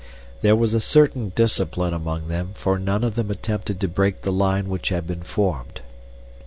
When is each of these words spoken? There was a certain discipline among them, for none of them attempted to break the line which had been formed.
There 0.41 0.55
was 0.55 0.73
a 0.73 0.79
certain 0.79 1.31
discipline 1.35 1.93
among 1.93 2.27
them, 2.27 2.53
for 2.55 2.79
none 2.79 3.03
of 3.03 3.13
them 3.13 3.29
attempted 3.29 3.79
to 3.81 3.87
break 3.87 4.23
the 4.23 4.31
line 4.33 4.67
which 4.67 4.89
had 4.89 5.05
been 5.05 5.21
formed. 5.21 5.81